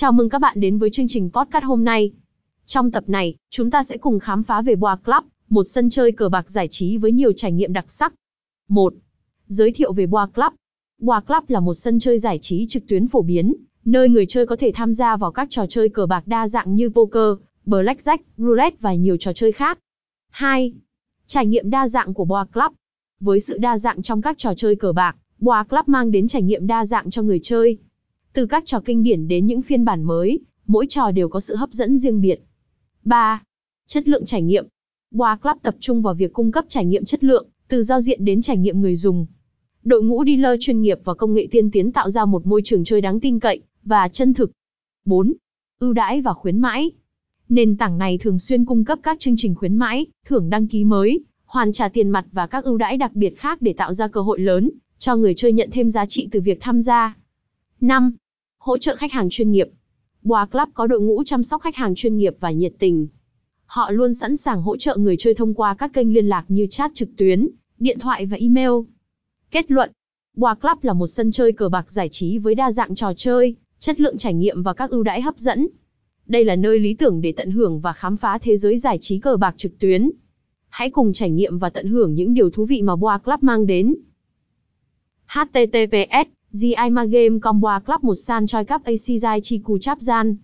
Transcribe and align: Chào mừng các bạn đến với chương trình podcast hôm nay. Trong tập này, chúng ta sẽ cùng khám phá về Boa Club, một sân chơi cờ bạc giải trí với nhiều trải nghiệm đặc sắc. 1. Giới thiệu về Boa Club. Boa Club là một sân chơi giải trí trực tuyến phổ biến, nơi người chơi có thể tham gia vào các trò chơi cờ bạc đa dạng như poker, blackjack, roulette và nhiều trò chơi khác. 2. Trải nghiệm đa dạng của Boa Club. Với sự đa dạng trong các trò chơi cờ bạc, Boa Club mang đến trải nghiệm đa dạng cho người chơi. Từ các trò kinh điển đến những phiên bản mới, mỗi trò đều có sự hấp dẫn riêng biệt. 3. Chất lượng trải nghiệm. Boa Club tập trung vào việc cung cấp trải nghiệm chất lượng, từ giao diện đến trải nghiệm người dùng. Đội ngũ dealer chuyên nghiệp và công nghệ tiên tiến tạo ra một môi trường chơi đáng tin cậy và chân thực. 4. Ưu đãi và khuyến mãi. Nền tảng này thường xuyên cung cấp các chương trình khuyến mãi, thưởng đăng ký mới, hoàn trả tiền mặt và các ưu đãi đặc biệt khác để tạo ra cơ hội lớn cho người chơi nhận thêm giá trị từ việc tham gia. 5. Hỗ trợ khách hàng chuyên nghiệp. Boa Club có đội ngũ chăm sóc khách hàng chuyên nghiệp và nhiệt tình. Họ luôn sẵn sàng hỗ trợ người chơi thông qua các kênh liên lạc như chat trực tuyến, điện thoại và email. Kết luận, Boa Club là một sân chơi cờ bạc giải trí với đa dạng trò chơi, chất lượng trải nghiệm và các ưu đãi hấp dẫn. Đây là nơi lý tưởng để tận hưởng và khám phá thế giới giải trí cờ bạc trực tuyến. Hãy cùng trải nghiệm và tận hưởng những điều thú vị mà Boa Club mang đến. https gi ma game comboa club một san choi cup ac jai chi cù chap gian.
Chào 0.00 0.12
mừng 0.12 0.28
các 0.28 0.38
bạn 0.38 0.60
đến 0.60 0.78
với 0.78 0.90
chương 0.90 1.08
trình 1.08 1.30
podcast 1.32 1.64
hôm 1.64 1.84
nay. 1.84 2.12
Trong 2.66 2.90
tập 2.90 3.04
này, 3.06 3.34
chúng 3.50 3.70
ta 3.70 3.82
sẽ 3.82 3.96
cùng 3.96 4.18
khám 4.18 4.42
phá 4.42 4.62
về 4.62 4.76
Boa 4.76 4.96
Club, 4.96 5.24
một 5.48 5.64
sân 5.64 5.90
chơi 5.90 6.12
cờ 6.12 6.28
bạc 6.28 6.50
giải 6.50 6.68
trí 6.68 6.98
với 6.98 7.12
nhiều 7.12 7.32
trải 7.36 7.52
nghiệm 7.52 7.72
đặc 7.72 7.84
sắc. 7.88 8.14
1. 8.68 8.94
Giới 9.46 9.72
thiệu 9.72 9.92
về 9.92 10.06
Boa 10.06 10.26
Club. 10.26 10.52
Boa 10.98 11.20
Club 11.20 11.44
là 11.48 11.60
một 11.60 11.74
sân 11.74 11.98
chơi 11.98 12.18
giải 12.18 12.38
trí 12.42 12.66
trực 12.68 12.82
tuyến 12.88 13.08
phổ 13.08 13.22
biến, 13.22 13.54
nơi 13.84 14.08
người 14.08 14.26
chơi 14.26 14.46
có 14.46 14.56
thể 14.56 14.72
tham 14.74 14.94
gia 14.94 15.16
vào 15.16 15.32
các 15.32 15.50
trò 15.50 15.66
chơi 15.66 15.88
cờ 15.88 16.06
bạc 16.06 16.26
đa 16.26 16.48
dạng 16.48 16.74
như 16.74 16.90
poker, 16.90 17.38
blackjack, 17.66 18.18
roulette 18.36 18.76
và 18.80 18.94
nhiều 18.94 19.16
trò 19.16 19.32
chơi 19.32 19.52
khác. 19.52 19.78
2. 20.30 20.72
Trải 21.26 21.46
nghiệm 21.46 21.70
đa 21.70 21.88
dạng 21.88 22.14
của 22.14 22.24
Boa 22.24 22.44
Club. 22.44 22.72
Với 23.20 23.40
sự 23.40 23.58
đa 23.58 23.78
dạng 23.78 24.02
trong 24.02 24.22
các 24.22 24.38
trò 24.38 24.54
chơi 24.56 24.76
cờ 24.76 24.92
bạc, 24.92 25.16
Boa 25.38 25.64
Club 25.64 25.88
mang 25.88 26.10
đến 26.10 26.26
trải 26.26 26.42
nghiệm 26.42 26.66
đa 26.66 26.84
dạng 26.84 27.10
cho 27.10 27.22
người 27.22 27.40
chơi. 27.42 27.78
Từ 28.32 28.46
các 28.46 28.66
trò 28.66 28.80
kinh 28.80 29.02
điển 29.02 29.28
đến 29.28 29.46
những 29.46 29.62
phiên 29.62 29.84
bản 29.84 30.02
mới, 30.02 30.40
mỗi 30.66 30.86
trò 30.88 31.10
đều 31.10 31.28
có 31.28 31.40
sự 31.40 31.56
hấp 31.56 31.70
dẫn 31.72 31.98
riêng 31.98 32.20
biệt. 32.20 32.40
3. 33.04 33.42
Chất 33.86 34.08
lượng 34.08 34.24
trải 34.24 34.42
nghiệm. 34.42 34.66
Boa 35.10 35.36
Club 35.36 35.56
tập 35.62 35.76
trung 35.80 36.02
vào 36.02 36.14
việc 36.14 36.32
cung 36.32 36.52
cấp 36.52 36.64
trải 36.68 36.84
nghiệm 36.84 37.04
chất 37.04 37.24
lượng, 37.24 37.46
từ 37.68 37.82
giao 37.82 38.00
diện 38.00 38.24
đến 38.24 38.42
trải 38.42 38.56
nghiệm 38.56 38.80
người 38.80 38.96
dùng. 38.96 39.26
Đội 39.84 40.02
ngũ 40.02 40.24
dealer 40.24 40.60
chuyên 40.60 40.82
nghiệp 40.82 40.98
và 41.04 41.14
công 41.14 41.34
nghệ 41.34 41.48
tiên 41.50 41.70
tiến 41.70 41.92
tạo 41.92 42.10
ra 42.10 42.24
một 42.24 42.46
môi 42.46 42.60
trường 42.64 42.84
chơi 42.84 43.00
đáng 43.00 43.20
tin 43.20 43.40
cậy 43.40 43.62
và 43.84 44.08
chân 44.08 44.34
thực. 44.34 44.50
4. 45.04 45.32
Ưu 45.78 45.92
đãi 45.92 46.20
và 46.20 46.32
khuyến 46.32 46.58
mãi. 46.58 46.90
Nền 47.48 47.76
tảng 47.76 47.98
này 47.98 48.18
thường 48.18 48.38
xuyên 48.38 48.64
cung 48.64 48.84
cấp 48.84 48.98
các 49.02 49.20
chương 49.20 49.34
trình 49.36 49.54
khuyến 49.54 49.76
mãi, 49.76 50.06
thưởng 50.26 50.50
đăng 50.50 50.68
ký 50.68 50.84
mới, 50.84 51.24
hoàn 51.44 51.72
trả 51.72 51.88
tiền 51.88 52.10
mặt 52.10 52.26
và 52.32 52.46
các 52.46 52.64
ưu 52.64 52.78
đãi 52.78 52.96
đặc 52.96 53.14
biệt 53.14 53.38
khác 53.38 53.62
để 53.62 53.72
tạo 53.72 53.92
ra 53.92 54.08
cơ 54.08 54.20
hội 54.20 54.40
lớn 54.40 54.70
cho 54.98 55.16
người 55.16 55.34
chơi 55.34 55.52
nhận 55.52 55.70
thêm 55.72 55.90
giá 55.90 56.06
trị 56.06 56.28
từ 56.30 56.40
việc 56.40 56.58
tham 56.60 56.80
gia. 56.80 57.16
5. 57.82 58.12
Hỗ 58.58 58.78
trợ 58.78 58.96
khách 58.96 59.12
hàng 59.12 59.28
chuyên 59.30 59.50
nghiệp. 59.50 59.68
Boa 60.22 60.46
Club 60.46 60.68
có 60.74 60.86
đội 60.86 61.00
ngũ 61.00 61.24
chăm 61.24 61.42
sóc 61.42 61.62
khách 61.62 61.76
hàng 61.76 61.94
chuyên 61.94 62.16
nghiệp 62.16 62.36
và 62.40 62.50
nhiệt 62.50 62.72
tình. 62.78 63.08
Họ 63.66 63.90
luôn 63.90 64.14
sẵn 64.14 64.36
sàng 64.36 64.62
hỗ 64.62 64.76
trợ 64.76 64.96
người 64.96 65.16
chơi 65.16 65.34
thông 65.34 65.54
qua 65.54 65.74
các 65.74 65.92
kênh 65.92 66.14
liên 66.14 66.26
lạc 66.26 66.44
như 66.48 66.66
chat 66.70 66.90
trực 66.94 67.08
tuyến, 67.16 67.48
điện 67.78 67.98
thoại 67.98 68.26
và 68.26 68.36
email. 68.36 68.70
Kết 69.50 69.70
luận, 69.70 69.90
Boa 70.36 70.54
Club 70.54 70.84
là 70.84 70.92
một 70.92 71.06
sân 71.06 71.30
chơi 71.30 71.52
cờ 71.52 71.68
bạc 71.68 71.90
giải 71.90 72.08
trí 72.08 72.38
với 72.38 72.54
đa 72.54 72.72
dạng 72.72 72.94
trò 72.94 73.12
chơi, 73.16 73.54
chất 73.78 74.00
lượng 74.00 74.16
trải 74.16 74.34
nghiệm 74.34 74.62
và 74.62 74.74
các 74.74 74.90
ưu 74.90 75.02
đãi 75.02 75.20
hấp 75.20 75.38
dẫn. 75.38 75.68
Đây 76.26 76.44
là 76.44 76.56
nơi 76.56 76.78
lý 76.78 76.94
tưởng 76.94 77.20
để 77.20 77.32
tận 77.32 77.50
hưởng 77.50 77.80
và 77.80 77.92
khám 77.92 78.16
phá 78.16 78.38
thế 78.38 78.56
giới 78.56 78.78
giải 78.78 78.98
trí 78.98 79.18
cờ 79.18 79.36
bạc 79.36 79.54
trực 79.56 79.78
tuyến. 79.78 80.10
Hãy 80.68 80.90
cùng 80.90 81.12
trải 81.12 81.30
nghiệm 81.30 81.58
và 81.58 81.70
tận 81.70 81.86
hưởng 81.86 82.14
những 82.14 82.34
điều 82.34 82.50
thú 82.50 82.64
vị 82.64 82.82
mà 82.82 82.96
Boa 82.96 83.18
Club 83.18 83.42
mang 83.42 83.66
đến. 83.66 83.94
https 85.26 86.39
gi 86.52 86.74
ma 86.90 87.04
game 87.06 87.38
comboa 87.40 87.80
club 87.80 88.02
một 88.04 88.14
san 88.14 88.46
choi 88.46 88.64
cup 88.64 88.82
ac 88.84 89.06
jai 89.22 89.40
chi 89.40 89.58
cù 89.58 89.78
chap 89.78 89.98
gian. 90.00 90.36